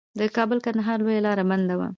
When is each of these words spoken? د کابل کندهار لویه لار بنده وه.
د 0.19 0.21
کابل 0.35 0.57
کندهار 0.65 0.97
لویه 1.01 1.21
لار 1.25 1.39
بنده 1.51 1.75
وه. 1.79 1.87